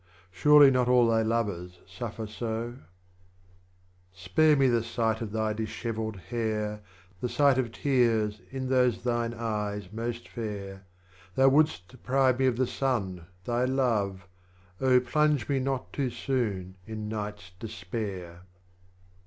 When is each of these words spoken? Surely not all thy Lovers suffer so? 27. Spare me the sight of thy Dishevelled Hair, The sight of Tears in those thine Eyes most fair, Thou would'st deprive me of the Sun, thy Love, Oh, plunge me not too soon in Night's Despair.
Surely 0.31 0.71
not 0.71 0.87
all 0.87 1.07
thy 1.07 1.21
Lovers 1.21 1.77
suffer 1.85 2.25
so? 2.25 2.69
27. 2.71 2.85
Spare 4.11 4.55
me 4.55 4.67
the 4.67 4.81
sight 4.83 5.21
of 5.21 5.31
thy 5.31 5.53
Dishevelled 5.53 6.15
Hair, 6.31 6.81
The 7.19 7.29
sight 7.29 7.59
of 7.59 7.71
Tears 7.71 8.41
in 8.49 8.69
those 8.69 9.03
thine 9.03 9.35
Eyes 9.35 9.93
most 9.93 10.27
fair, 10.27 10.87
Thou 11.35 11.49
would'st 11.49 11.87
deprive 11.87 12.39
me 12.39 12.47
of 12.47 12.57
the 12.57 12.65
Sun, 12.65 13.27
thy 13.45 13.65
Love, 13.65 14.27
Oh, 14.79 14.99
plunge 14.99 15.47
me 15.47 15.59
not 15.59 15.93
too 15.93 16.09
soon 16.09 16.77
in 16.87 17.07
Night's 17.07 17.51
Despair. 17.59 18.41